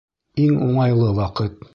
[0.45, 1.63] Иң уңайлы ваҡыт.